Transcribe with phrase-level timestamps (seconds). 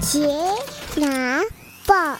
[0.00, 0.26] 杰
[0.96, 1.42] 拿
[1.86, 2.16] 报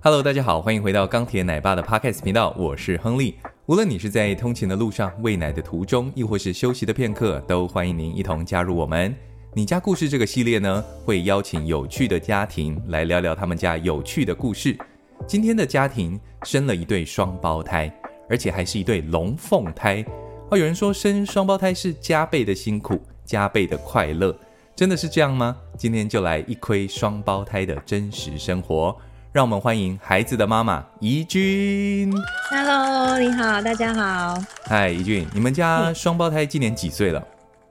[0.00, 3.34] ，Hello，大家好，欢迎回到钢铁奶爸的 Podcast 频道，我是亨利。
[3.66, 9.12] 无论你是在通勤的路上、喂奶的途中，亦或是休息的片刻，都欢迎您一同加入我们。
[9.52, 14.78] 你家故事这个系列呢，会邀请有趣的家庭来聊聊他们家有趣的故事。
[15.26, 17.92] 今天的家庭生了一对双胞胎，
[18.30, 20.04] 而且还是一对龙凤胎。
[20.50, 24.36] 哦，有人说生双胞胎是加倍的辛苦，加倍的快乐，
[24.76, 25.56] 真的是这样吗？
[25.76, 28.94] 今天就来一窥双胞胎的真实生活，
[29.32, 32.12] 让我们欢迎孩子的妈妈怡君。
[32.50, 34.38] Hello，你好，大家好。
[34.64, 37.26] 嗨，怡君，你们家双胞胎今年几岁了？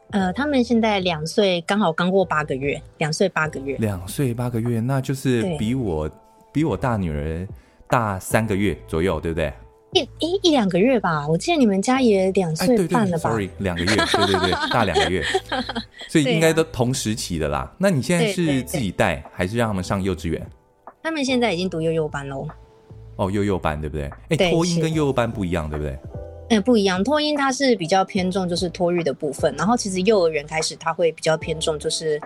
[0.09, 3.78] 呃，他们现在两岁，刚好刚过八个月，两岁八个月。
[3.78, 6.09] 两岁八个月，那就是比我
[6.52, 7.48] 比我大女儿
[7.88, 9.53] 大三个月左右，对不对？
[9.93, 13.29] 一一一两个月吧，我记得你们家也两岁半了吧？
[13.29, 15.23] 哎、对对对，sorry，两个月，对对对，大两个月，
[16.09, 17.59] 所以应该都同时期的啦。
[17.59, 20.45] 啊、那你现在是自己带，还是让他们上幼稚园？
[21.02, 22.47] 他们现在已经读幼幼班喽。
[23.16, 24.09] 哦，幼幼班对不对？
[24.30, 25.97] 哎，托婴跟幼幼班不一样，对不对？
[26.50, 27.03] 嗯，不一样。
[27.03, 32.19] 托婴它是比较偏重就是托育的部分，然后其实幼儿园开始它会比较偏重就是。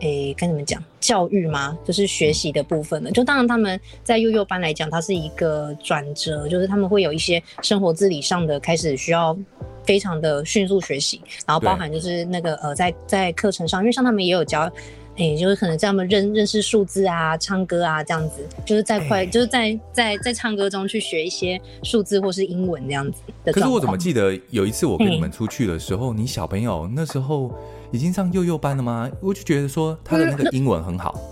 [0.00, 1.76] 诶，跟你们讲教育吗？
[1.84, 3.10] 就是学习的部分了。
[3.10, 9.36] 就当然他们在幼幼班来讲，它是一个转折，就是他们会有一些生活自理上的开始需要
[9.84, 14.70] 非常的迅速学习，然后包含就是那个呃，在在课程上，因为像他们也有教，
[15.16, 23.52] 诶，就是可能在他们认认识数字啊、唱歌啊这样子，就是在快，就是在在在唱歌中去学一些数字或是英文这样子的。
[23.52, 27.52] 可是我怎么记得有一次我跟你们出去的时候，你小朋友那时候。
[27.90, 29.10] 已经上幼幼班了吗？
[29.22, 31.14] 我就觉得说他的那个英文很好。
[31.16, 31.22] 嗯、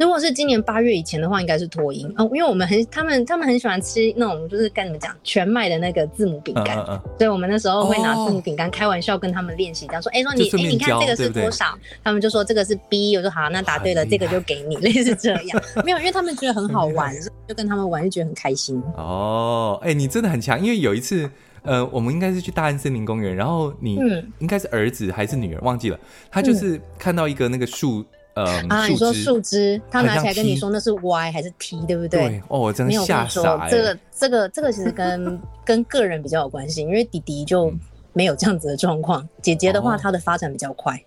[0.00, 11.76] 如果是今年八月以前的话，应该是托婴哦，因为我们很他们他们很喜欢吃那种就是跟你们讲全麦的那个字母饼干，嗯嗯嗯，所以我们那时候会拿字母饼干开玩笑跟他们练习，这样说，哎、哦，说你哎你看这个是多少？
[12.02, 15.62] 他们就说这个是 B，我说好，那答对了，这个就给你，类似这样。
[15.84, 17.14] 没有，因为他们觉得很好玩，
[17.46, 18.80] 就跟他们玩就觉得很开心。
[18.96, 21.28] 哦，哎，你真的很强，因为有一次。
[21.62, 24.00] 呃，我们应该是去大安森林公园，然后你
[24.38, 25.98] 应该是儿子还是女儿忘记了，
[26.30, 28.04] 他就是看到一个那个树，
[28.34, 32.28] 呃，啊，你说树枝，他拿起来跟你说那是 Y 还是 T，对不对？
[32.28, 33.68] 对，哦，我真的吓傻。
[33.68, 37.72] 这个这个这个其实跟跟个人比较有关系，因为弟弟就
[38.12, 41.00] 没有这样子的状况，姐姐的话她的发展比较快，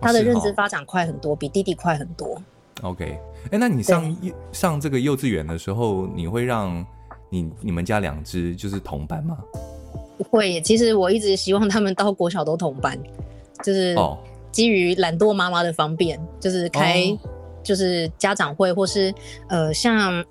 [0.00, 2.40] 她的认知发展快很多，比弟弟快很多。
[2.82, 3.18] OK，
[3.50, 4.16] 哎，那你上
[4.52, 6.86] 上这个幼稚园的时候，你会让
[7.28, 9.36] 你你们家两只就是同班吗？
[10.30, 12.98] 会，其实我一直希望他们到国小都同班，
[13.62, 13.96] 就是
[14.50, 17.02] 基于懒惰妈妈的方便，就是开
[17.62, 19.12] 就是家长会，或是
[19.48, 20.24] 呃像，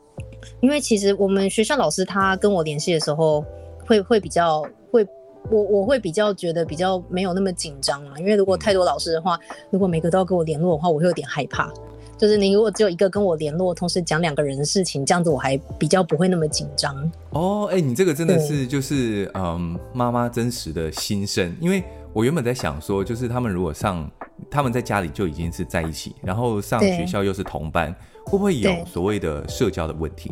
[0.59, 3.43] 因为其实我们学校老师他跟我联系的时候，
[3.85, 5.05] 会会比较会
[5.49, 11.71] 我我会比较觉得比较没有那么紧张嘛，因为如果太多老师的话，如果每个都要跟我联络的话，我会有点害怕。
[12.17, 16.95] 就是你如果只有一个跟我联络，同时讲两个人的事情，这样子我还比较不会那么紧张。
[17.29, 21.55] 哦，哎、欸，你这个真的是就是嗯，妈妈真实的心声。
[21.61, 21.83] 因为
[22.13, 24.09] 我原本在想说，就是他们如果上，
[24.49, 27.93] 他们在家里就已经是在一起，然后上学校又是同班，
[28.25, 30.31] 会不会有所谓的社交的问题？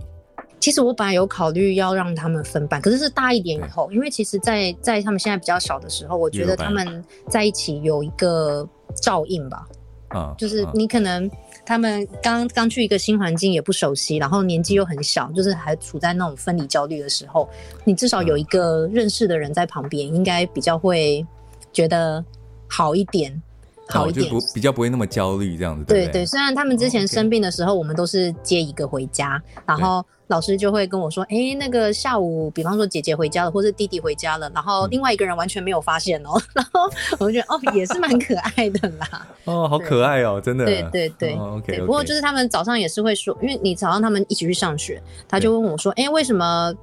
[0.59, 8.67] 其实我本来有考虑要让他们分班，可是是大一点以后，因为其实在，在在他们现在比较小的时候，我觉得他们在一起有一个
[8.99, 9.67] 照应吧。
[10.15, 11.29] 嗯，就是你可能。
[11.65, 17.49] 他们刚刚去一个新环境，也不熟悉，然后年纪又很小，就是还处在那种分离焦虑的时候。
[17.83, 21.25] 你至少有一个认识的人在旁边，应该比较会
[21.73, 22.23] 觉得
[22.69, 23.41] 好一点，
[23.87, 25.85] 好一点，就不比较不会那么焦虑这样子。
[25.85, 30.05] 对对，对，虽然他们之前生病的时候，我们都是接一个回家，然后。
[30.27, 36.31] 老师就会跟我说：“哎、欸，那个下午，比方说姐姐回家了，或是弟弟回家了，然后另外一个人完全没有发现哦。
[36.35, 39.27] 嗯、 然后我就觉得哦，也是蛮可爱的啦。
[39.43, 40.65] 哦，好可爱哦，真的。
[40.65, 41.35] 对对对。
[41.35, 46.73] 哦、okay, okay 不过就是他们早上也是会说，因为你早上他们一起去上学，他就问我说：哎、欸，为什么？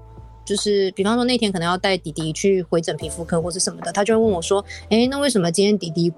[0.45, 6.13] 就是比方说那天可能要带弟弟去回诊皮肤科或是什么的，他就会问我说：哎、欸，那为什么今天弟弟？”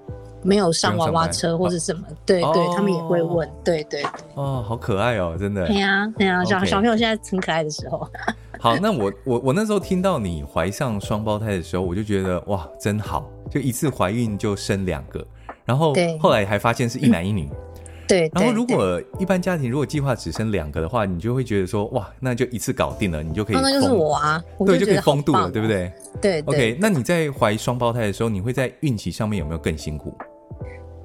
[0.45, 4.03] 没有上娃娃车或者什么，对对，他们也会问，对对。
[4.35, 5.65] 哦，好可爱哦，真的。
[5.65, 8.07] 对呀对呀，小小朋友现在很可爱的时候。
[8.59, 15.25] 好，那我我我那时候听到你怀上双胞胎的时候，我就觉得哇，真好，就一次怀孕就生两个，
[15.65, 17.49] 然后后来还发现是一男一女。
[18.07, 18.29] 对。
[18.33, 23.55] 然后如果一般家庭如果计划只生两个的话，你就会觉得说哇，那就一次搞定了，你就可以。
[23.55, 25.91] 那就是我啊，对，就可以封度了，对不对？
[26.21, 26.41] 对。
[26.41, 30.15] OK，那你在怀双胞胎的时候，你会在孕期上面有没有更辛苦？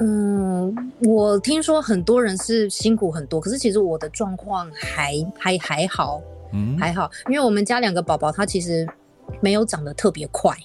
[0.01, 8.89] 嗯，我听说很多人是辛苦很多，可是其实我的状况还还还好，嗯，还好，因为我们家两个宝宝他其实
[9.41, 10.57] 没有长得特别快，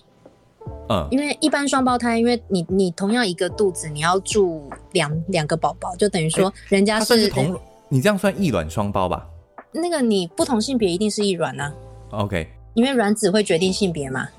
[0.90, 7.60] 嗯，因为一般双胞胎，因为你你同样一个肚子，你要住两两个宝宝，就等于说人家是，是同，
[7.90, 9.28] 你这样算异卵双胞吧？
[9.74, 11.74] 那个你不同性别一定是异卵啊。
[12.12, 14.30] OK，因为卵子会决定性别嘛。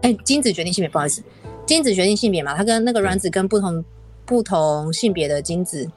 [0.00, 1.22] 哎，精子决定性别，不好意思，
[1.66, 3.84] 精子决定性别嘛，它跟那个卵子跟不同
[4.24, 5.88] 不同性别的精子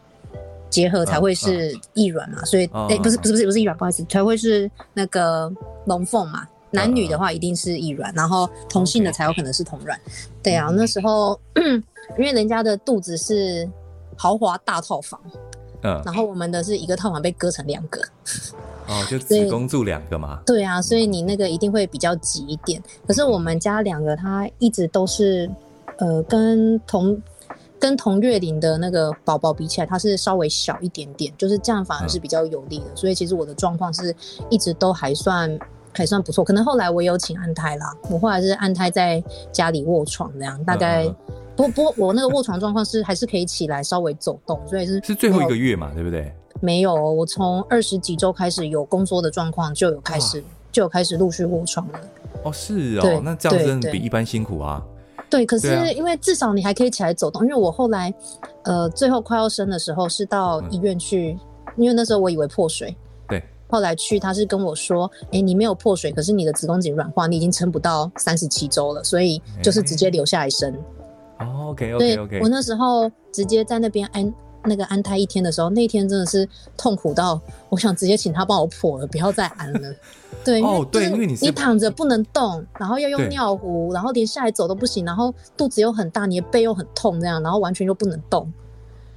[0.70, 5.52] 结合才会是异卵嘛，所以哎，不是不是不是不是异卵，不好意思，才会是那个
[5.86, 6.48] 龙凤嘛。
[6.72, 9.98] 男女的话一定是异卵，然后同性的才有可能是同卵。
[10.44, 13.70] 对啊，那时候因为人家的肚子是
[14.18, 15.18] 豪华大套房，
[15.84, 18.02] 嗯，然后我们的是一个套房被割成两个，
[18.88, 20.42] 哦，就 子宫住两个嘛。
[20.46, 22.84] 对啊，所以你那个一定会比较挤一点。
[23.08, 25.50] 可是我们家两个，他一直都是
[25.98, 27.18] 呃，跟同
[27.80, 32.86] 跟同月龄的那个宝宝比起来，他是稍微小一点点，就是这样反而是比较有利的。
[32.86, 34.16] 嗯、所以其实我的状况是
[34.50, 35.60] 一直都还算。
[35.98, 37.96] 还算不错，可能后来我有请安胎啦。
[38.10, 41.08] 我后来是安胎在家里卧床这样，大概
[41.56, 46.34] 不不，我那个卧床状况是还是可以起来稍微走动，所以是是最后一个月嘛，对不对？
[46.60, 52.00] 没有，我从二十几周开始有宫缩的状况，就有开始就有开始陆续卧床了。
[52.44, 54.84] 哦，是哦，那这样真的比一般辛苦啊。
[55.30, 58.14] 对，可是因为至少你还可以起来走动，因为我后来
[58.64, 61.38] 呃最后快要生的时候是到医院去，
[61.78, 62.96] 因为那时候我以为破水。
[63.28, 70.72] 对后来去，他是跟我说：“哎、欸，你没有破水，可是你的子宫颈软化，你已经撑不到三十七周了，所以就是直接留下来生。
[70.72, 70.80] 欸”
[71.44, 72.40] 哦，OK OK OK。
[72.42, 74.32] 我那时候直接在那边安
[74.68, 76.48] 那个安胎一天的时候，那一天真的是
[76.78, 77.40] 痛苦到
[77.70, 79.94] 我想直接请他帮我破了，不要再安了。
[80.44, 88.52] 对，哦，对，因为你你躺着不能动，然后要用尿壶，然后连下来走都不行，然后肚子又很大，你的背又很痛，这样，然后完全又不能动。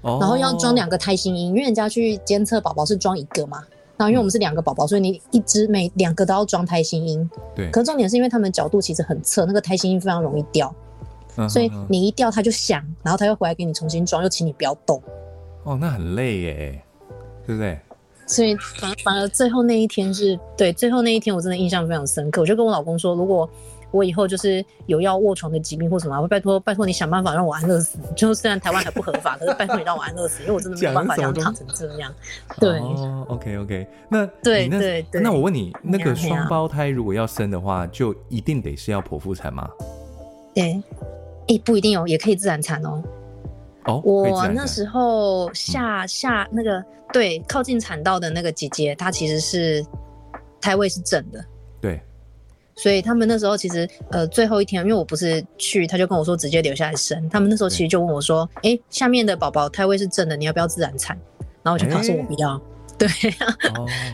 [0.00, 0.18] 哦。
[0.20, 3.62] 然后要装两个胎心音，因为人家去监测宝宝是装一个嘛。
[3.98, 7.28] 然后因为我们是两个宝宝，所以你一只每两个都要装胎心音。
[7.54, 7.68] 对。
[7.72, 10.72] 可是重点是因为他们角度其实很侧，那个胎心音非常容易掉，
[11.36, 15.02] 嗯、所以你一掉它就响，然后他又回来给你重新装，又请你不要动。
[15.68, 16.82] 哦，那很累耶，
[17.46, 17.78] 对不对？
[18.26, 22.40] 所以反反而最后那一天是对，最后那一天我真的印象非常深刻。
[22.40, 23.48] 我就跟我老公说，如果
[23.90, 27.98] 我以后就是有要卧床的疾病或什么，我拜托拜托你想办法让我安乐死。
[28.16, 32.14] 就虽然台湾还不合法，可是拜托你让我安乐死，因为我真的没有办法这样躺成这样。
[32.58, 39.68] 对、哦、，OK OK，那对对对，那我问你，那个双胞胎如果要生的话，就一定得是要剖腹产吗？
[40.54, 40.82] 对，
[41.48, 43.02] 哎，不一定哦，也可以自然产哦。
[43.88, 49.84] 哦，我那时候下下那个对靠近产道的那个姐姐，她其实是
[50.60, 51.44] 胎位是正的。
[51.80, 52.00] 对。
[52.76, 57.28] 所以他们那时候其实，呃，最后一天，因为我不是去，他就跟我说直接留下来生。
[57.28, 61.18] 他们那时候其实就问我说：“哎、欸，下面的宝宝胎位是正的，你要不要自然产？”
[61.64, 62.54] 然后我就告诉我不要。
[62.54, 62.60] 欸、
[62.96, 63.08] 对，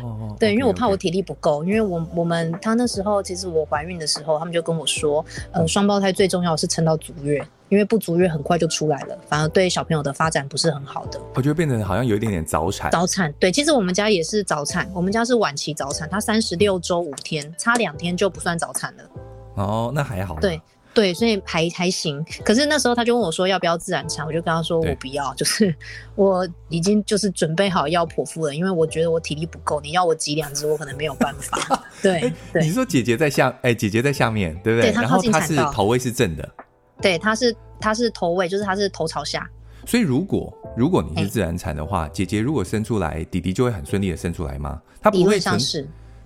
[0.03, 1.63] 哦、对，因为我怕我体力不够。
[1.63, 5.23] 因为我我们他那时候其实我怀孕的时候，他们就跟我说
[5.53, 11.21] ：“呃，双胞胎最重要是撑到足月。”因为不足月很快就出来了，反而对小朋友的发展不是很好的。
[11.35, 12.89] 我觉得变成好像有一点点早产。
[12.93, 19.03] 早产，对，其实我们家也是早产，我们家是晚期早产，他三十六周五天，差两天就不算早产了。
[19.57, 20.39] 哦，那还好。
[20.41, 20.61] 对
[20.93, 22.25] 对，所以还还行。
[22.45, 25.75] 可是那时候他就问我说要不要自然产，我就跟他说我不要，就是
[26.15, 31.85] 我已经就是准备好要剖腹了，因为我觉得我体力不够，你要我挤两只，我可能没有办法。
[32.01, 32.63] 对对。
[32.63, 34.93] 你说姐姐在下，哎，姐姐在下面，对不对？
[34.93, 35.49] 对，她靠近产道。
[35.49, 36.49] 然后她是头位是正的。
[37.01, 39.49] 对，它是它是头位，就是它是头朝下。
[39.87, 44.81] 所以如果如果你是自然产的话，欸、姐姐如果生出来，弟弟就会很顺利的生出来吗？
[45.03, 45.59] 他不会存，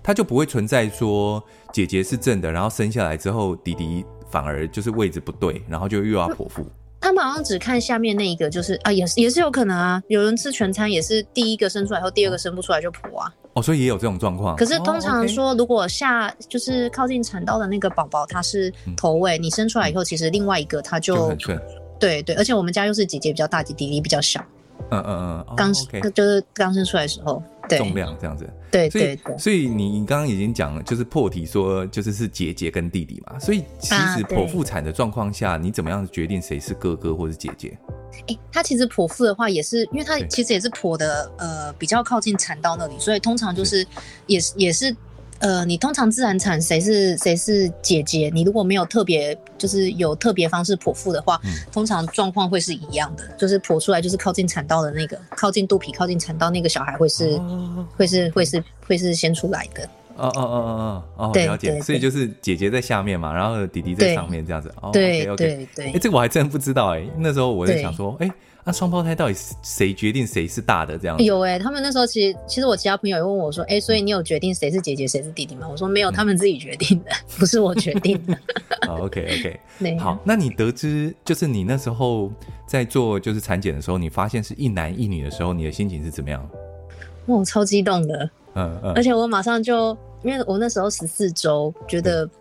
[0.01, 6.65] 他就不会存在说姐姐是正的，然后生下来之后弟弟反而就是位置不对，然后就又要剖腹。
[7.01, 10.01] 他们好像只看下面那一个，就是啊，也是也是有可能啊。
[10.07, 13.33] 有人吃全餐也是第一个生出来后，第二个生不出来就剖啊。
[13.59, 14.55] 哦，所以也有这种状况。
[14.55, 21.61] 可是通常说，如果下就是靠近产道的那个宝宝，他是头位，你生出来以后，其实另外一个他就，就很顺。
[21.99, 24.43] 对对，而且我们家又是姐姐比较大，弟弟比较小。
[24.91, 25.73] 嗯嗯嗯，刚
[26.13, 27.43] 就是刚生出来的时候。
[27.67, 37.77] 对重量这样子，对，对对所以你你刚刚已经讲了，就是破题说就是是姐姐跟弟弟嘛，所以其实剖腹产的状况下，你怎么样决定谁是哥哥或是姐姐？
[38.27, 43.85] 哎，他其实剖腹的话也是，因为他其实也是剖的呃比较靠近产道那里，所以通常就是
[44.27, 44.95] 也是也是。
[45.41, 48.29] 呃，你通常自然产谁是谁是姐姐？
[48.33, 59.89] 你如果没有特别，就是有特别方式剖腹的话，嗯、通常状况会是一样的，就是剖出来就是靠近产道的那个，靠近肚皮、靠近产道那个小孩会是，哦、会是会是会是先出来的。
[60.19, 61.79] 哦哦哦哦哦，了解。
[61.81, 64.71] 所以就是姐姐在下面嘛，然后弟弟在上面这样子。
[64.91, 65.91] 对，OK OK。
[65.93, 67.09] 哎，这个我还真不知道哎、欸。
[67.17, 68.27] 那时候我在想说，哎。
[68.27, 68.35] 啊，
[68.65, 70.97] 那双胞胎到底谁决定谁是大的？
[70.97, 75.65] 这样子有哎、欸，他们那时候其实其实我其他朋友也问我说，哎、欸，所以你有决定谁是姐姐谁是弟弟吗？
[75.71, 78.37] 我说没有，他们自己决定的， 不是我决定的。
[78.85, 82.29] 好，OK OK， 好，那你得知就是你那时候
[82.67, 86.47] 在做就是产检的时候，你发现是一男一女的时候，你的心情是怎么样？
[87.27, 92.31] 哇，超激动的，嗯嗯，而且我马上就，因为我那时候十四周，觉得，嗯、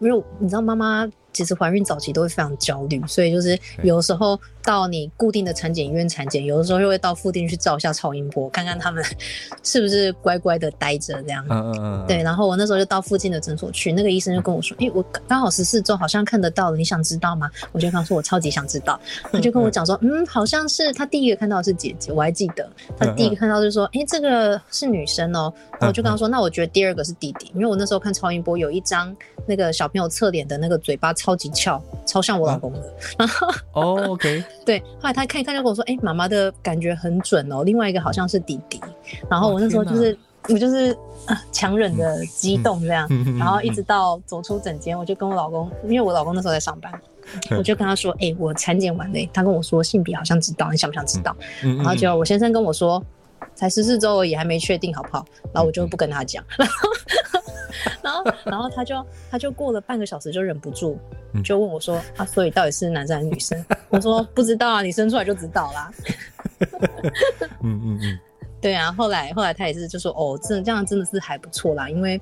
[0.00, 1.10] 因为你知道妈妈。
[1.36, 9.04] 其实怀孕早期都会非常焦虑，所以就是有时候到你固定的产检医院产检，有的时候又会到附近去照一下超音波，看看他们
[9.62, 11.44] 是不是乖乖的待着这样。
[11.50, 12.04] 嗯嗯嗯。
[12.08, 18.98] 对，然后我那时候就到附近的诊所去，那个医生就跟我说：“哎、欸，我刚好十四周，好像看得到了，你想知道吗？”我就跟他说：“我超级想知道。”
[19.30, 22.66] 他就跟我讲说：“嗯，好像是他第一个看到的是姐姐，我还记得
[22.96, 29.14] 他第一个看到就是说：‘哎、欸，这个是女生哦、喔。’然后我就跟他说：‘那我觉得第二个是弟弟，因为我那时候看超音波有一张
[29.46, 38.80] 那个小朋友侧脸的那个嘴巴超级翘。’超像我老公的，然后哦，OK， 对，后来他看一看就跟我说，哎、欸，妈妈的感觉很准哦，另外一个好像是弟弟，
[39.28, 40.16] 然后我那时候就是
[40.48, 46.92] 我就是啊强忍的激动这样，嗯、然后一直到走出诊间，我就跟我老公，因为我老公那时候在上班，
[47.58, 51.36] 我就跟他说，哎、欸，我产检完了，他跟我说性别好像知道，你想不想知道？
[51.60, 53.04] 然后结果我先生跟我说，
[53.56, 55.26] 才十四周而已，还没确定好不好？
[55.52, 56.88] 然后我就不跟他讲，然 后
[58.44, 60.98] 然后他就他就过了半个小时就忍不住。
[61.44, 63.62] 就问我说啊，所以到底是男生还是女生？
[63.90, 65.92] 我说不知道啊，你生出来就知道啦。
[67.62, 68.18] 嗯 嗯嗯，
[68.60, 68.90] 对啊。
[68.92, 72.18] 后来后来他也是就说哦，这这样真的是还不错啦，因为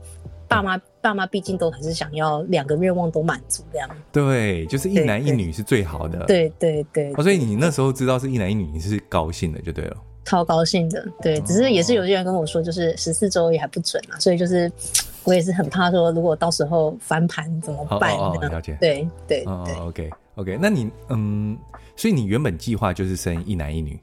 [0.48, 3.88] 爸妈爸妈毕竟都还是想要两个愿望都满足这样。
[4.10, 6.24] 对，就是一男一女是最好的。
[6.26, 7.14] 对对对，对。
[7.14, 9.96] 哦，所以你那时候知道是一男一女，你是高兴的就对了。
[10.24, 14.70] 超高兴的，对，只是也是有些人跟我说，就是十四周也还不准啊，所以就是。
[15.24, 18.14] 我也是很怕说，如果到时候翻盘怎么办？
[18.14, 18.76] 哦，哦，了解。
[18.78, 19.44] 对对对。
[19.46, 21.56] 哦，OK OK，那你嗯，
[21.96, 23.98] 所以你原本计划就是生一男一女，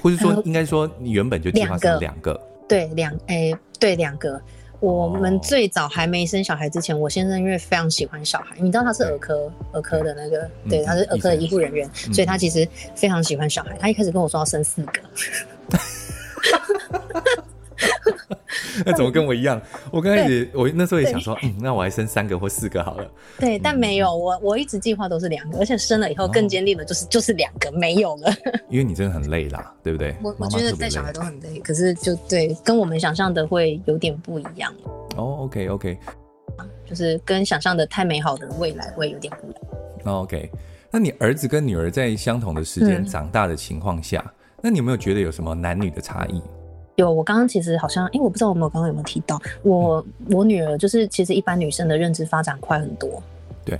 [0.00, 2.40] 或者说应该说你原本就计划生两个？
[2.68, 4.40] 对，两哎、欸，对两个。
[4.80, 13.76] 我们最早还没生小孩之前，我先生因为非常喜欢小孩，你知道他是儿科儿科的那个，对，他是儿科的医护人员，所以他其实非常喜欢小孩。
[13.78, 14.92] 他一开始跟我说要生四个。
[18.84, 19.60] 那怎么跟我一样？
[19.90, 23.10] 我刚开始，我那时候也想说，嗯，那我还生三个或四个好了。
[23.38, 28.32] 对，但没有，我我一直计划都是两个，而且生了以后更坚定的就是、哦、就是两个没有了。
[28.68, 30.14] 因为你真的很累啦，对不对？
[30.22, 34.72] 我我觉得带小孩都很累，可是就对，跟我们想象的会有点不一样。
[35.16, 35.98] 哦，OK OK，
[36.84, 39.62] 就是跟想象的太美好的未来会有点不一样。
[40.04, 40.50] 哦，OK，
[40.90, 46.42] 那你儿子跟女儿在相同的时间长大的情况下、嗯，那你有没有觉得有什么男女的差异？
[46.96, 53.22] 有，我刚刚其实好像，因为我不知道我们刚刚有没有提到，我、嗯、我女儿就是其实一般女生的认知发展快很多，
[53.64, 53.78] 对，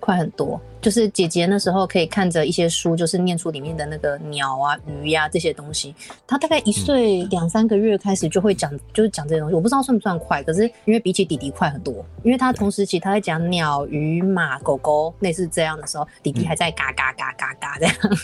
[0.00, 0.60] 快很多。
[0.80, 5.94] 就是姐姐那时候可以看着一些书，就是念出里面的那个鸟啊、鱼呀、啊、这些东西。
[6.26, 9.54] 她大概一岁两三个月开始就会讲、嗯，就是讲这些东西。
[9.54, 17.94] 我不知道算不算快，可是因为比起弟弟快很多，因为她同时期她在讲鸟、鱼、马、狗狗类似这样的时候，弟弟还在嘎嘎嘎嘎嘎这样。
[18.02, 18.16] 嗯、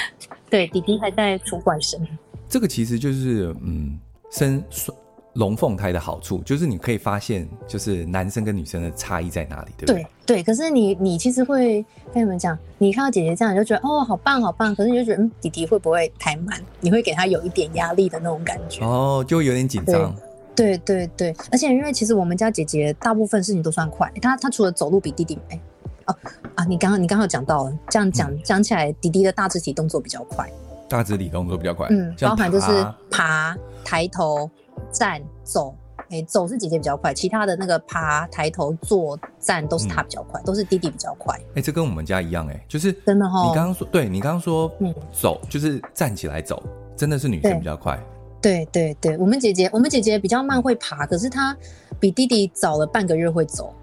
[0.48, 2.00] 对，弟弟还在出怪声。
[2.48, 3.98] 这个其实就是嗯，
[4.30, 4.96] 生双
[5.34, 10.02] 龙凤胎的好处，就是你可以发现，就是男生跟女生的差异在哪里，对不对？
[10.26, 10.42] 对对。
[10.42, 14.74] 可是你你其实会跟你们讲，你看到姐姐这样，你就觉得哦，好棒好棒。
[14.74, 16.60] 可是你就觉得，嗯，弟弟会不会太慢？
[16.80, 18.84] 你会给他有一点压力的那种感觉。
[18.84, 20.14] 哦，就有点紧张。
[20.56, 25.60] 对对对，而且因为其实我们家姐姐大部分事情都算快，她她除了走路比弟弟慢
[26.06, 26.16] 哦
[26.56, 30.50] 啊，你刚刚你刚刚讲到了，这样讲、嗯、讲起来，弟弟的大肢体动作比较快。
[30.88, 34.50] 大肢体动作比较快，嗯，包含就是爬、抬头、
[34.90, 35.74] 站、走，
[36.10, 41.36] 哎、欸，走是姐姐比较快，其他的那个爬、抬头、坐、站都是她比较快、嗯，都是弟弟比较快。
[41.36, 43.48] 哎、欸，这跟我们家一样、欸，哎，就是真的哈。
[43.48, 46.62] 你刚刚说，对你刚刚说，嗯，走就是站起来走，
[46.96, 47.98] 真的是女生比较快。
[48.40, 51.56] 对对对，对，我们姐姐，我们姐姐比较慢会爬，可是她
[52.00, 53.74] 比弟弟早了半个月会走。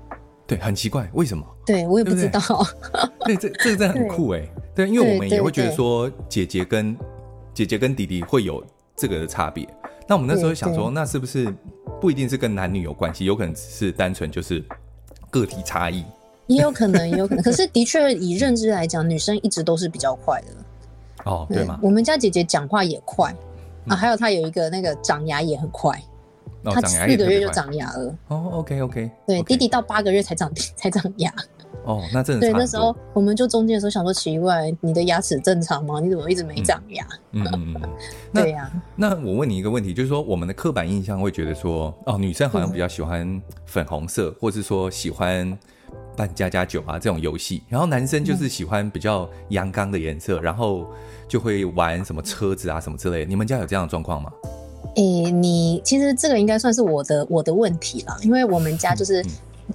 [0.47, 1.45] 对，很奇怪，为什么？
[1.65, 2.39] 对我也不知道。
[3.25, 4.47] 对， 对，这这个真的很酷哎。
[4.75, 6.95] 对，因为我们也会觉得说，姐姐跟
[7.53, 8.63] 姐姐跟弟弟会有
[8.95, 9.67] 这个的差别。
[10.07, 11.51] 那我们那时候想说，那是不是
[11.99, 13.25] 不一定是跟男女有关系？
[13.25, 14.63] 有可能只是单纯就是
[15.31, 16.03] 个体差异。
[16.47, 17.43] 也有可能， 也有可能。
[17.43, 20.47] 可是的确，以认知来讲，女生一直都是比较快的。
[21.23, 21.79] 哦，对吗？
[21.81, 23.33] 我们家姐姐讲话也快
[23.87, 25.99] 啊，还有她有一个那个长牙也很快。
[26.73, 28.15] 他四个月就长牙了。
[28.27, 29.11] 哦，OK OK。
[29.27, 31.31] 对.弟弟到八个月才长 才长牙。
[31.83, 32.41] 哦，那真的。
[32.41, 35.99] 对，那时候我们就中间的时候想说奇怪，你的牙齿正常吗？
[35.99, 37.05] 你怎么一直没长牙？
[37.33, 37.89] 嗯嗯嗯。
[38.33, 38.83] 对呀、啊。
[38.95, 45.55] 那我问你一个问题，就是说我们的刻板印象会觉得说，哦，女生好像比较喜欢粉红色，嗯、或是说喜欢
[46.17, 50.87] 扮家家酒啊这种游戏，然后男生就是喜欢比较阳刚的颜色，嗯、然后
[51.27, 53.25] 就会玩什么车子啊什么之类的。
[53.25, 54.31] 你们家有这样的状况吗？
[54.95, 59.25] 诶、欸，你其实这个应该算是我的我的问题了，因为我们家就是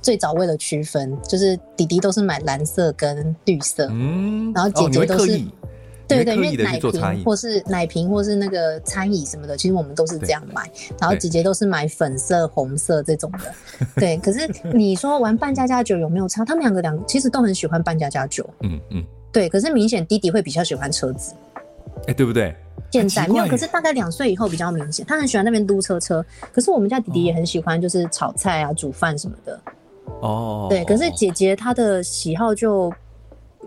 [0.01, 5.37] 最早为了区分，就是弟弟都是买蓝色跟绿色，嗯，然后姐姐都是。
[5.37, 5.41] 哦
[6.11, 10.69] 对对，因为奶瓶或是奶瓶或是那个餐椅什么的，其实我们都是这样买。
[11.01, 13.39] 然后姐姐都是买粉色、红色这种的。
[13.95, 14.41] 对，可是
[14.75, 16.45] 你说玩扮家家酒有没有差？
[16.45, 18.45] 他们两个两个其实都很喜欢扮家家酒。
[18.65, 19.05] 嗯嗯。
[19.31, 21.33] 对，可是明显弟弟会比较喜欢车子。
[22.09, 22.57] 哎，对不对？
[22.91, 26.25] 现在没有，可是大概两岁以后比较明显，他很喜欢那边撸车车。
[26.53, 29.61] 可是我们家弟弟也很喜欢，就是炒菜啊、煮饭什么的。
[30.21, 30.67] 哦。
[30.69, 32.93] 对，可是姐姐她的喜好就。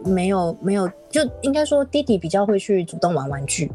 [0.03, 3.71] 没有没有，就应该说弟弟比较会去主动玩玩具，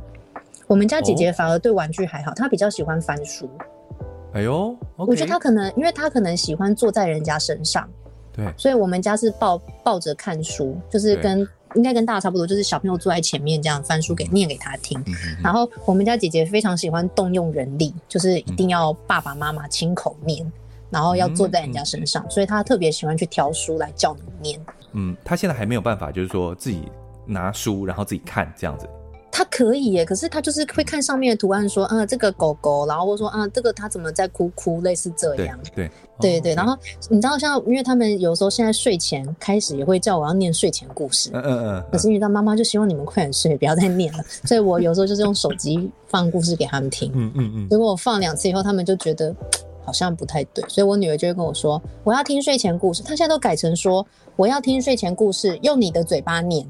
[0.67, 3.49] 我们家姐姐反而对玩具还好，她比较喜欢翻书。
[4.35, 7.89] 哎呦我觉得她可能，因为她可能喜欢坐在人家身上，
[8.33, 14.99] 对，所以我们家是抱抱着看书，就是跟对应该跟大家差不多，就是小朋友坐在前面这样翻书给念给他听。
[15.07, 20.53] 嗯、然后我们家姐姐非常喜欢动用人力，就是一定要爸爸妈妈亲口念，嗯、
[20.91, 24.61] 然后要坐在人家身上，嗯、所以她特别喜欢去挑书来叫你念。
[24.93, 26.83] 嗯，她现在还没有办法，就是说自己
[27.25, 28.89] 拿书，然后自己看这样子。
[29.31, 35.59] 他可以耶，可是他就是会看上面的图案，说，嗯，这个狗狗，然后或说，嗯，这个他怎么在哭哭，类似这样。
[35.75, 35.91] 对对。
[36.21, 36.77] 对对，然后
[37.09, 49.33] 你知道，像因为他们有时候现在睡前开始也会叫我要念睡前故事，嗯嗯嗯，可是因为他妈妈就希望你们快点睡，不要再念了， 所以我有时候就是用手机放故事给他们听，嗯嗯嗯，结果我放两次以后，他们就觉得。
[49.85, 54.07] 好像不太对，所以我女儿就会跟我说：“我要听睡前故事。”她现在都改成说
[54.39, 56.65] ：“我要听睡前故事，用你的嘴巴念。”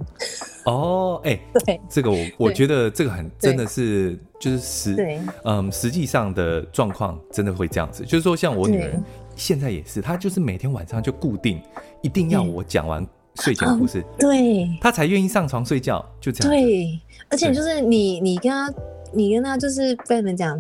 [0.65, 8.91] 哦，哎、欸， 对，这个我我觉得这个很真的是就是实嗯实际上的状况真的会这样子，就是说像我女儿
[9.37, 11.61] 现在也是，她就是每天晚上就固定
[12.01, 16.51] 一定要我讲完睡前故事，对，她才愿意上床睡觉，就这样。
[16.51, 16.99] 对，
[17.29, 18.73] 而且就是你你跟她
[19.13, 20.59] 你跟她就是被你们讲。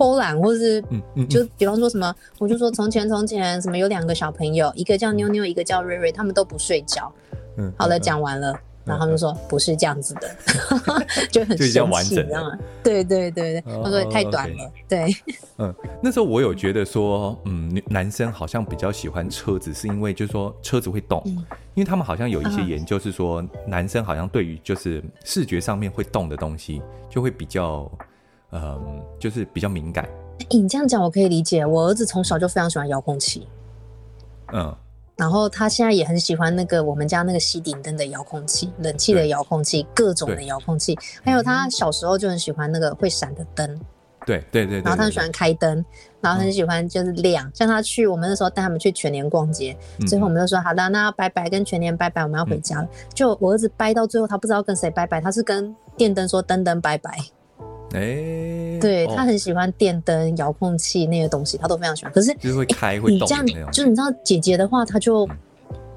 [0.00, 0.82] 偷懒，或是
[1.28, 7.12] 就比方说什么，我就说从前从前什么有两个小朋友，一个叫妞妞，一个叫瑞瑞，他们都不睡觉。
[7.58, 10.34] 嗯，好了，讲完了，然后他们说不是这样子的，
[11.30, 12.58] 就很生气，你知道吗？
[12.82, 14.72] 对对对对，他说太短了。
[14.88, 15.14] 对，
[15.58, 21.22] 嗯，那时候我有觉得说，嗯，男生好像比较喜欢车子，是因为就是说车子会动，
[21.74, 27.90] 因为他们好像有一些研究是说，男生好像对于就是视觉上面会动的东西就会比较。
[28.52, 30.08] 嗯，就是比较敏感。
[30.50, 31.64] 你这样讲我可以理解。
[31.64, 33.46] 我儿子从小就非常喜欢遥控器，
[34.52, 34.74] 嗯，
[35.16, 43.80] 然后他现在也很喜欢那个我们家那个吸顶灯的遥控器、冷气的遥控器、各种的遥控器，还有他小时候就很喜欢那个会闪的灯。
[44.26, 44.80] 对对对。
[44.80, 45.84] 然后他很喜欢开灯，
[46.20, 47.50] 然后很喜欢就是亮。
[47.54, 52.88] 像他去我们那时候带他们去全年逛街，最后我们就说好的，那拜拜，跟全年拜拜，我们要回家了。
[53.14, 57.18] 就我儿子掰到最后，他不知道跟谁拜拜，他是跟电灯说灯灯拜拜。
[57.92, 62.12] 哎，欸、对、哦、他很喜欢电灯、遥控器那些东西，他都非常喜欢。
[62.12, 65.28] 可是就是会开、欸、会动，你这样就是你知道姐姐的话，她就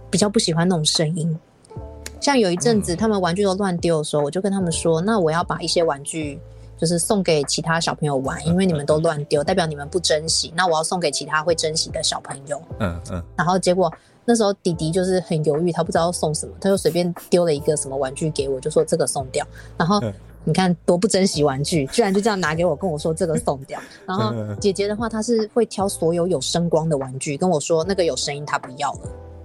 [0.09, 1.29] 比较不喜欢那种声音。
[1.69, 1.79] 嗯、
[2.19, 6.39] 像有一阵子他们玩具都乱丢的时候，我就跟他们说：“那我要把一些玩具
[6.77, 10.51] 就是送给其他小朋友玩，因为你们都乱丢，代表你们不珍惜。
[10.55, 12.59] 那我要送给其他会珍惜的小朋友。
[12.79, 13.23] 嗯”嗯嗯。
[13.35, 13.93] 然后结果
[14.25, 19.45] 那时候弟弟就是很犹豫，他不知道送什么，他就随便丢了一个什么玩具给我，就说这个送掉。
[19.77, 20.01] 然后。
[20.45, 23.79] 嗯你看多不珍惜玩具，居然就这样拿给我，跟我说这个送掉。
[24.05, 28.99] 然后姐姐的话，她是会挑所有有声光的玩具，跟我说那个有声音她不要了。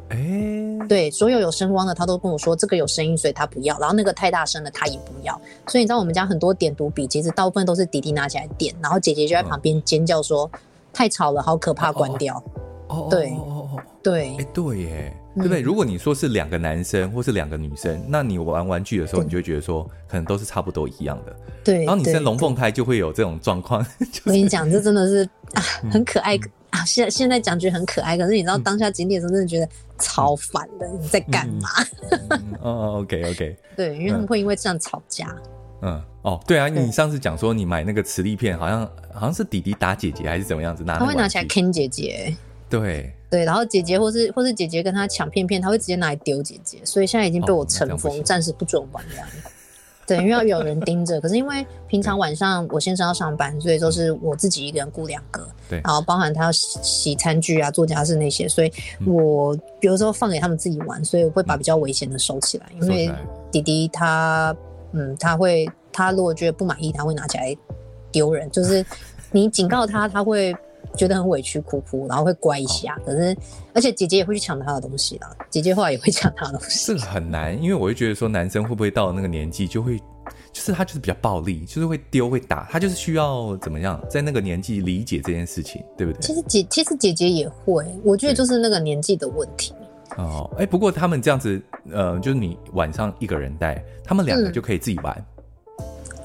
[0.09, 3.79] 哎、欸，对，所有有声光的她都跟我说这个有声音，所以她不要。
[3.79, 5.41] 然后那个太大声了她也不要。
[5.69, 10.59] 所以你知道我们家很多点读笔，其实大部分都是弟弟拿起来点，然后姐姐就在旁边尖叫说、嗯、
[10.93, 12.37] 太吵了，好可怕，关掉。
[12.37, 12.43] 哦，
[13.11, 13.33] 对，
[14.03, 15.17] 对，哎，对耶。
[15.37, 15.61] 对不对？
[15.61, 21.37] 如果你说是两个男生或是两个女生，那你玩玩具的时候，你就会觉得说可能都是差不多一样的。
[21.63, 21.85] 对。
[21.85, 23.81] 然后你生龙凤胎就会有这种状况。
[24.27, 25.23] 我跟你讲，这真的是
[25.53, 26.37] 啊，很可爱
[26.71, 26.85] 啊！
[26.85, 30.89] 现在现在讲觉得很可爱，可是你知道当下经历的时候，真的觉得超烦的。
[30.89, 31.69] 你在干嘛？
[32.61, 33.57] 哦，OK OK。
[33.77, 35.33] 对，因为他们会因为这样吵架。
[35.83, 38.81] 嗯，哦，对啊，你上次讲说你买那个磁力片，好像
[39.15, 40.99] 好像是弟弟打姐姐还是怎么样子拿？
[40.99, 42.35] 他会拿起来坑姐姐。
[42.69, 43.13] 对。
[43.31, 49.23] 对，然后姐姐或是或是姐姐跟他抢片片，他会直接拿来丢姐姐，所以现在已经被我尘封，暂时不准玩了。
[50.07, 51.21] 对，因为要有人盯着。
[51.21, 55.47] 可是因为平常晚上我先生要上班，所以都是我自己一个人雇两个。
[55.69, 58.73] 对，然后包含他要洗洗餐具啊、做家事那些，所以
[59.05, 62.67] 我有时候放给他们自己玩，所以我会把比较危险的收起来。
[62.81, 63.13] 因为
[63.53, 64.57] 弟弟他
[64.93, 67.55] 嗯，他会他如果觉得不满意，他会拿起来
[68.11, 68.51] 丢人。
[68.51, 68.83] 就是
[69.31, 70.57] 你警告他，他会。
[70.97, 72.99] 觉得很委屈，哭哭，然后会乖一下。
[73.05, 73.37] 可是，
[73.75, 75.31] 而且姐姐也会去抢他的东西啦。
[75.51, 76.87] 姐姐后来也会抢他的东西。
[76.87, 79.99] 这个很难，因为我会觉得说，男生会不会到了那个年纪就会，
[80.53, 86.21] 就是他就是比较暴力，就是会丢会打，他就是需要怎么样，在那个年纪理解这件事情，对不对？
[86.21, 89.73] 其实姐其实姐姐也会，我觉得就是那个年纪的问题。
[90.17, 91.63] 哦，哎，不过他们这样子，
[91.93, 95.15] 呃，就是你晚上一个人带，他们两个就可以自己玩。
[95.19, 95.25] 嗯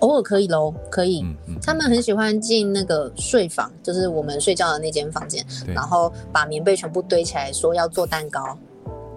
[0.04, 1.22] 偶尔可以喽，可以。
[1.24, 8.58] 嗯嗯、他们很喜欢进那个睡房，就是我们睡觉的那间房间，然后把棉被全部堆起来，说要做蛋糕，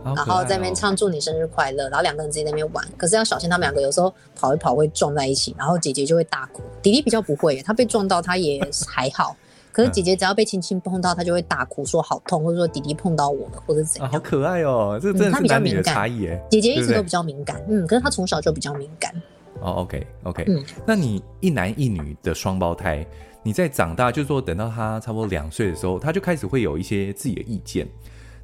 [0.05, 2.87] 哦、然后在那边唱祝你生日快乐，然后两个人自己在那边玩。
[2.97, 6.63] 可是要小心，他们两个有时候跑一跑会撞在一起，然后姐姐就会大哭。
[6.81, 9.35] 弟弟比较不会，他被撞到他也还好，
[9.73, 14.09] 可是姐姐只要被轻轻碰到，他就会大哭，说好痛，或者说弟弟碰到我了，或者怎样。
[14.09, 16.41] 啊、好可爱哦，这个真的是男女的差异哎。
[16.49, 19.13] 姐姐一直都比较敏感，嗯，可是她从小就比较敏感。
[19.61, 20.45] 哦、okay.
[20.47, 23.05] 嗯，那你一男一女的双胞胎，
[23.43, 27.87] 你在长大，就是说等到他差不多两岁的时候，他就开始会有一些自己的意见。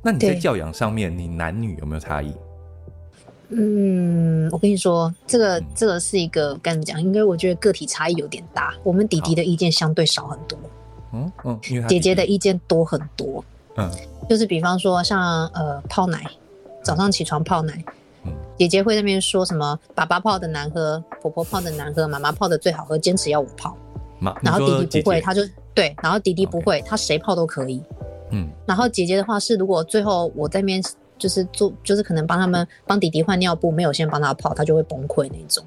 [0.03, 2.35] 那你在教养上面，你男女有没有差异？
[3.51, 7.01] 嗯，我跟你说，这个这个是一个该怎么讲？
[7.01, 8.75] 因为我觉得个体差异有点大。
[8.83, 10.59] 我们弟弟的意见相对少很多，
[11.12, 13.44] 嗯嗯，姐姐的意见多很多，
[13.77, 13.90] 嗯，
[14.29, 16.25] 就是比方说像呃泡奶，
[16.83, 17.85] 早上起床泡奶。
[18.59, 19.79] 姐姐会那边说什么？
[19.95, 23.77] 爸爸泡的难喝，婆婆泡的难喝，妈妈泡的最好喝，坚持要我泡。
[24.19, 25.43] 妈然后弟弟不会，姐姐他就
[25.75, 27.83] 对，然后弟弟不会他谁泡都可以。
[28.31, 30.81] 嗯，然后姐姐的话是，如果最后我在那边
[31.19, 35.65] 就是做，就是可能帮他们帮弟弟换尿布，没有先帮他泡，他就会崩溃那种。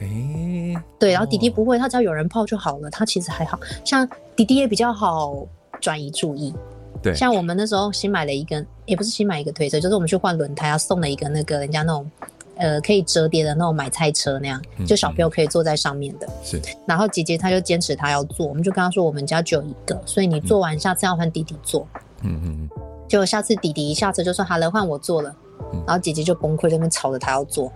[0.00, 5.46] 哎、欸，对，然后弟弟不会，他只要有人泡就好了，他其实还好像弟弟也比较好
[5.80, 6.54] 转移注意。
[7.04, 12.10] 对，像我们那时候新买了一个，也不是新买一个推车，就是我们去换轮胎，要送了一个那个人家那种，
[12.56, 16.26] 呃，可以折叠的那种买菜车那样，嗯、就小朋友可以坐在上面的。
[16.42, 16.58] 是。
[16.86, 21.86] 然后姐姐她就坚持她要坐，我们就跟她说，我们家只有一个，所以你坐完下次要换弟弟坐。
[22.22, 22.68] 嗯嗯嗯。
[23.06, 25.28] 结果下次弟弟一下车就说好了，换我坐了，
[25.74, 27.70] 嗯、然后姐姐就崩溃，在那边吵着她要坐。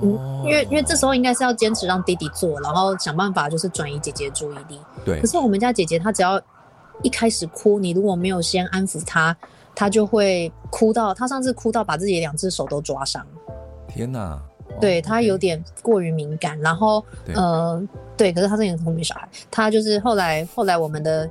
[0.00, 4.78] 嗯，因为因为这时候应该是要坚持让弟弟做，然后想办法就是转移姐姐的注意力。
[5.04, 5.20] 对。
[5.20, 6.40] 可是我们家姐姐她只要。
[7.02, 9.36] 一开始哭，你如果没有先安抚他，
[9.74, 11.14] 他就会哭到。
[11.14, 13.26] 他上次哭到把自己的两只手都抓伤。
[13.88, 14.40] 天哪！
[14.80, 17.82] 对，他有点过于敏感，然后对呃，
[18.16, 19.28] 对，可是他是一个聪明小孩。
[19.50, 21.28] 他就是后来后来我们的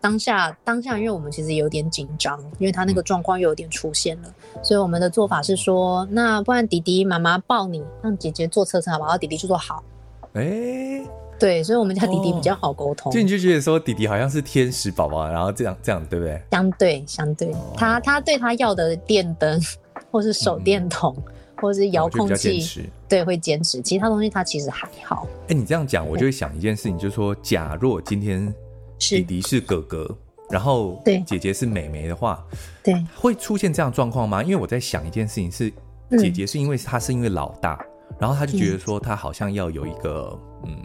[0.00, 9.18] 当下当下，因为我们其实有点紧张，因为他那个状况又有点出现了，嗯、所以我们的做法是说，那不然弟弟妈妈抱你，让姐姐坐车车好不好？
[9.18, 9.84] 弟弟就说好。
[10.32, 11.06] 哎、欸。
[11.40, 13.10] 对，所以我们家弟弟比较好沟通。
[13.10, 16.42] 就、哦、你就觉得说弟弟好像是天使宝宝，然后这样这样，对不对？
[16.50, 19.58] 相对相对，哦、他他对他要的电灯，
[20.12, 23.80] 或是手电筒，嗯、或是遥控器，哦、对，会坚持。
[23.80, 25.26] 其他东西他其实还好。
[25.48, 28.54] 哎，你这样讲，我就会想一件事情，就是说，假若今天
[28.98, 30.14] 弟弟是哥哥，
[30.50, 32.44] 然后对姐姐是妹妹的话，
[32.84, 34.42] 对，会出现这样状况吗？
[34.42, 35.72] 因为我在想一件事情是，
[36.18, 40.76] 姐姐是因为她是因为老大，嗯、然后她就觉得说她好像要有一个嗯。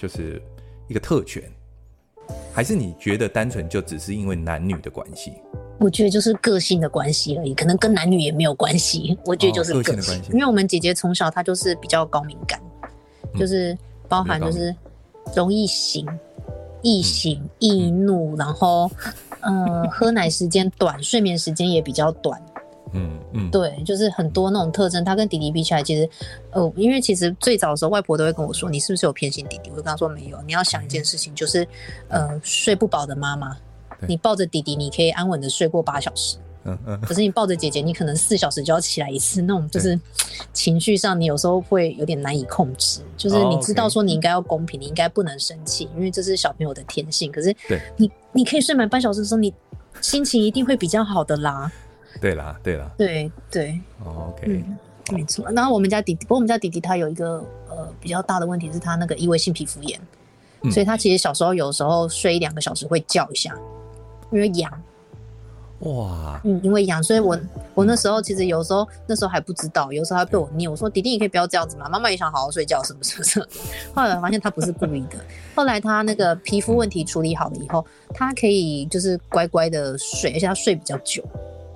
[0.00, 0.40] 就是
[0.88, 1.42] 一个特权，
[2.54, 5.34] 还是你觉得单纯就只是因为男女的关系？
[5.78, 9.18] 我觉得就是个性的关系而已，可能跟男女也没有关系。
[9.26, 10.32] 我觉得就是个性，哦，个性的关系。
[10.32, 12.58] 因为我们姐姐从小她就是比较高敏感，
[13.34, 13.76] 嗯、就是
[14.08, 14.74] 包含就是
[15.36, 16.06] 容易醒、
[16.80, 18.90] 易醒、易怒，嗯、然后
[19.40, 22.40] 呃喝奶时间短，睡眠时间也比较短。
[22.92, 26.08] 嗯嗯，对，就是很多那种特征，他跟弟弟比起来，其实，
[26.50, 29.70] 呃，因为其实最早的时候，外婆都会跟我说，你是不是有偏心弟弟？
[29.70, 30.40] 我就跟他说没有。
[30.42, 31.66] 你要想一件事情，就是，
[32.08, 33.56] 呃，睡不饱的妈妈，
[34.06, 39.98] 你抱着弟弟，你可以安稳的睡过八小时，嗯嗯，可是你抱着姐姐，你可能四小时就要起来一次，那种就是
[40.52, 43.00] 情绪上，你有时候会有点难以控制。
[43.16, 47.30] 就是你知道说你应该要公平，你应该不能生气，因为这是小朋友的天性。
[47.30, 49.54] 可是，对，你你可以睡满半小时的时候，你
[50.00, 51.70] 心情一定会比较好的啦。
[52.20, 54.78] 对啦，对啦，对对，OK，嗯，
[55.12, 55.44] 没错。
[55.52, 60.00] 然后我们家弟弟，不过我们家弟弟他有一个呃比较大的问题，是他那个异位性皮肤炎，
[60.62, 63.54] 嗯、所以他其实小时候有时候睡一两个小时会叫一下，
[64.30, 64.70] 因为痒。
[65.80, 67.40] 哇，嗯，因为痒，所以我
[67.72, 73.46] 我那时候其实有时候那时候还不知道，有时候还被我念，我说弟弟你可以不要这样子嘛，妈妈也想好好睡觉，什么什么什么。
[73.96, 75.16] 后来发现他不是故意的，
[75.54, 81.24] 后来他那个皮肤问题处理好了以后，他可以就是乖乖的睡，而且他睡比较久。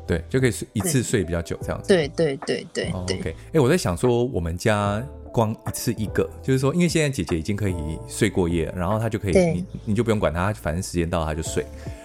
[0.06, 1.88] 对，就可以睡一次睡比较久，这样子。
[1.88, 2.92] 对对对对对。
[2.92, 7.74] Oh, OK，哎、欸，我在想说，我们家光一次一个，就是说，因为现在姐姐已经可以
[8.06, 11.64] 睡过夜，然后她就可以，你你就不用管她，反正时间到了她就睡。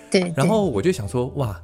[0.10, 0.32] 对。
[0.36, 1.62] 然后我就想说，哇，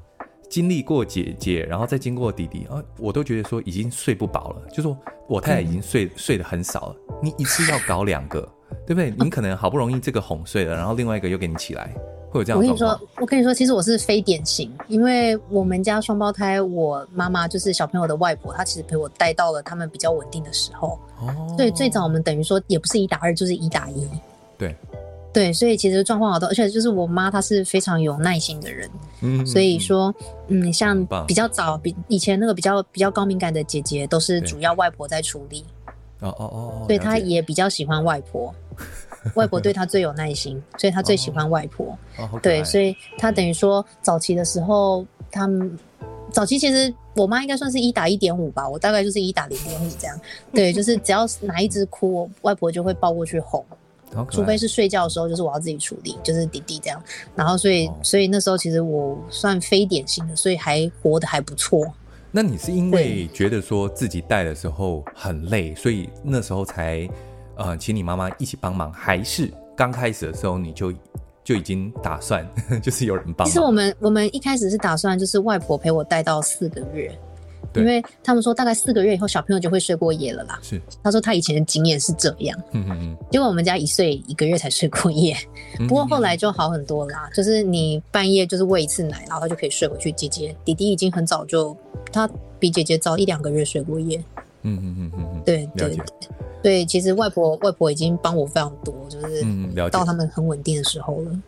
[0.49, 4.67] 经历过姐姐，然后再经过弟弟啊，我都觉得说已经睡不饱了。
[4.73, 8.41] 就说我太太已经睡、嗯、睡得很少了，你一次要搞两个，
[8.85, 9.13] 对不对？
[9.17, 11.95] 你可能好不容易这个哄睡了，然后另外一个又给你起来。
[12.35, 12.91] 会有这样的状况？
[12.91, 20.99] 我跟你说，我跟你说，其实我是非典型，因为我们家双胞胎，我妈妈就是小朋友的外婆，她其实陪我带到了他们比较稳定的时候。
[21.21, 21.55] 哦。
[21.57, 24.07] 对，最早我们等于说也不是一打二，就是一打一。
[24.57, 24.75] 对。
[25.31, 28.89] 对，所以其实状况好多，而且就是我妈她是非常有耐心的人。
[29.21, 29.45] 嗯。
[29.45, 30.13] 所以说，
[30.47, 35.63] 嗯，像比较早比以前那个比较比较高敏感的姐姐，都是主要外婆在处理。
[36.19, 36.83] 哦哦哦。
[36.85, 38.53] 所以她也比较喜欢外婆。
[39.33, 41.97] 外婆对他最有耐心，所以他最喜欢外婆。
[42.17, 45.77] 哦哦、对，所以他等于说早期的时候，他们
[46.31, 50.19] 早期其实我妈应该算是一打一点五吧，我大概就是一打零点五这样。
[50.53, 53.65] 对， 就是只要哪一只哭，外婆就会抱过去哄，
[54.29, 57.01] 除非是睡觉的时候，就是我要自己处理，就是弟弟这样。
[57.35, 61.91] 然后所以所以那时候其实我算非典型的，所以还活得还不错。
[62.31, 67.09] 那你是因为觉得说自己带的时候很累，所以那时候才？
[67.57, 70.93] 呃，请你妈妈一起帮忙，还是刚开始的时候你就
[71.43, 72.47] 就已经打算，
[72.81, 73.47] 就是有人帮忙？
[73.47, 77.17] 其实我们我们一开始是打算，就是外婆陪我带到四个月，
[77.75, 80.59] 因为他们说大概四个月以后小朋友就会睡过夜了啦。
[80.61, 82.57] 是，他说他以前的经验是这样。
[82.71, 83.17] 嗯嗯嗯。
[83.31, 85.35] 结果我们家一岁一个月才睡过夜，
[85.87, 87.29] 不过后来就好很多啦。
[87.33, 90.11] 就是你半夜就是喂一次奶，然后他就可以睡回去。
[90.13, 91.75] 姐姐弟弟已经很早就，
[92.11, 94.23] 他比姐姐早一两个月睡过夜。
[94.65, 96.05] 嗯嗯嗯嗯嗯，对对对。
[96.63, 99.45] 对，其实外婆外婆已经帮我非常多，就是
[99.91, 101.31] 到他们很稳定的时候了。
[101.31, 101.43] 嗯，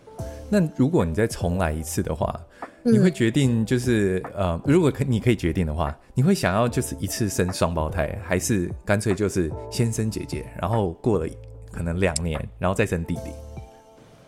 [0.50, 2.40] 那如果你再重来一次的话，
[2.84, 11.28] 你会决定就是呃，如果可你可以决定的话，你会想要就是一次生双胞胎，还是干脆就是先生姐姐，然后过了
[11.72, 13.32] 可能两年，然后再生弟弟？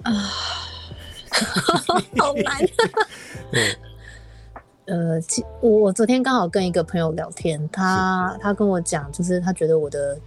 [0.04, 0.12] 啊，
[2.17, 2.58] 好难。
[3.52, 3.75] 对，
[4.89, 5.21] 呃，
[5.62, 10.17] 我我昨天刚好跟一个朋友聊天，他他跟我讲，就是他觉得我的。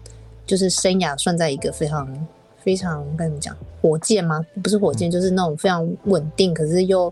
[0.45, 2.27] 就是生涯算在一个非常
[2.59, 4.45] 非常跟你们讲火箭吗？
[4.61, 7.11] 不是火箭，就是那种非常稳定，可是又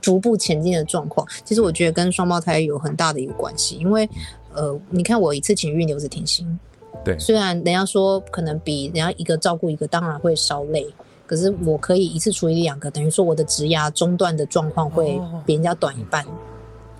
[0.00, 1.24] 逐步前进的状况。
[1.44, 4.08] 其实我觉得跟双胞胎有很大的一个关系，因为
[4.54, 6.58] 呃，你看我一次请育留子停薪，
[7.04, 10.86] 对，虽然人家说可能比人家一个照顾一个当然会稍累，
[11.26, 16.24] 可是我可以一次处理两个，等于说我的职涯中断的状况会比人家短一半。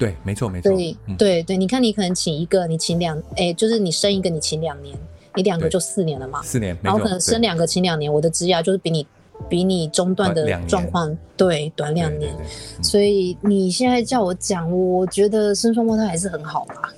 [0.01, 0.73] 对，没错没错。
[0.73, 4.97] 对对对，你看你可能请一个，你请两，哎，就是你生一个，你请两年。
[5.37, 6.43] 你两个就四年了嘛？
[6.43, 9.07] 四年，然后可能生两个请两年，我的职涯就是比你
[9.49, 12.35] 比你中断的状况对短两年，
[12.83, 16.93] 所以你现在叫我讲，我觉得生双胞胎还是很好吧。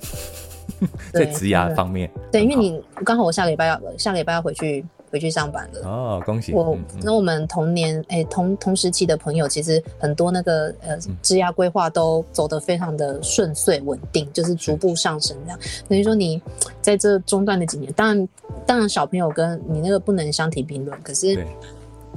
[1.13, 4.83] 在职涯方面，对，因为你刚好我下个礼拜要下个礼拜要回去。
[5.13, 6.75] 回去上班了哦，恭喜我！
[7.03, 15.59] 那、嗯、我们同年哎、欸、同同时期的朋友，其实很多那个呃职业规划都走得非常的顺遂稳定，就是逐步上升这样。
[15.87, 16.41] 等于说你
[16.81, 18.27] 在这中断的几年，当然
[18.65, 21.45] 当然小朋友跟你那个不能相提并论，可是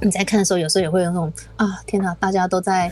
[0.01, 2.91] 你在看的时候，有时候也会有那种啊天哪，大家都在。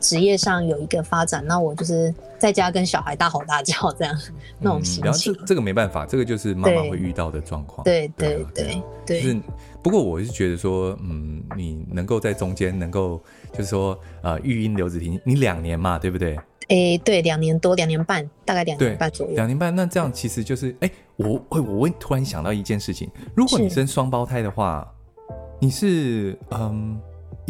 [0.00, 5.32] 职业上有一个发展，那我就是在家跟小孩大吼大叫这样、嗯、那种心情。
[5.34, 7.84] 这这个没办法，这个就是妈妈会遇到的状况。
[7.84, 9.20] 对对对对。
[9.20, 9.40] 就是，
[9.82, 13.20] 不过我是觉得说，嗯，你能够在中间能够，
[13.52, 16.36] 就是说，呃，育婴留子婷，你两年嘛，对不对？
[16.68, 19.34] 哎、欸，对，两年多，两年半，大概两年半左右。
[19.34, 24.88] 两年半，那这样其实就是，哎、欸，我会我会突然想到一件事情，如果你生双胞胎的话，
[25.28, 27.00] 是你是嗯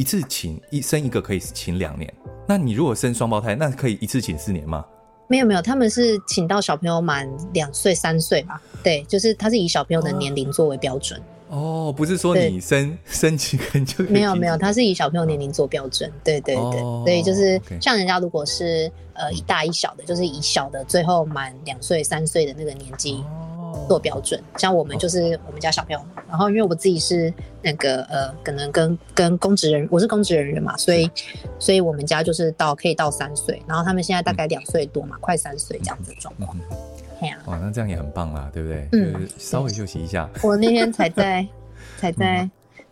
[0.00, 2.10] 一次请一生一个可以请两年。
[2.48, 4.82] 那你如果生双胞胎，那可以一次请四年吗？
[5.28, 8.58] 没有没有，他们是请到小朋友满两岁三岁吧？
[8.82, 11.20] 对，就是他是以小朋友的年龄作为标准。
[11.50, 16.10] 哦，不是说你生生几个人就没有没有，他是以小朋友年龄做标准。
[16.24, 23.16] 对对对，所以、哦、就是像人家如果是呃一大一小的，就是以小的最后满两岁三岁的那个年纪。
[23.16, 23.49] 哦
[23.88, 31.10] 做标准，像我们就是我们家小朋友，哦、然后因为我自己是那个呃，可能跟跟公职人，我是公职人员嘛，所以
[31.58, 36.56] 所以我们家就是到可以到三岁，然后他们现在大概两岁多嘛，嗯、快三岁这样子的状况。
[37.20, 38.88] 哎呀，哇，那这样也很棒啦，对不对？
[38.92, 40.26] 嗯，就是稍微休息一下。
[40.42, 41.46] 我那天才在
[41.98, 42.50] 才在、嗯、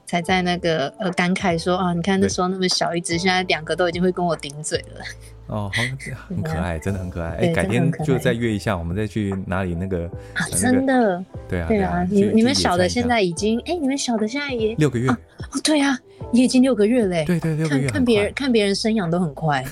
[0.09, 5.05] 才在那个呃感慨说啊，你看那时候那么小一只，对现在两个都已经会跟我顶嘴了。
[5.49, 5.83] 哦，好，
[6.29, 7.31] 很可爱，真的很可爱。
[7.33, 10.11] 哎，改天就再约一下，我们再去哪里那个？
[10.57, 11.23] 真的？
[11.47, 12.07] 对啊，对啊。
[12.11, 15.11] 你你们小的现在已经，哎，你们小的现在也六个月。
[15.11, 15.17] 哦，
[15.63, 15.99] 对啊，
[16.33, 17.25] 也已经六个月嘞。
[17.27, 17.89] 对对，六个月。
[17.89, 19.63] 看别人看别人生养都很快，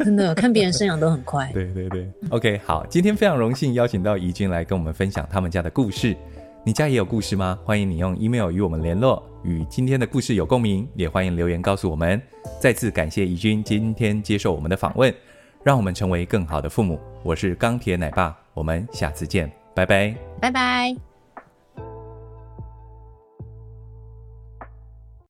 [0.00, 1.48] 真的看别人生养都很快。
[1.54, 2.08] 对对对。
[2.30, 6.16] OK，好，今天非常荣幸邀请到怡君来跟我们分享他们家的故事。
[6.62, 7.58] 你家也有故事吗？
[7.64, 12.20] 欢迎你用 email 与我们联络，与今天的故事有共鸣，也欢迎留言告诉我们。
[12.60, 15.12] 再次感谢怡君今天接受我们的访问，
[15.64, 17.00] 让我们成为更好的父母。
[17.22, 21.09] 我是钢铁奶爸，我们下次见，拜拜，拜拜。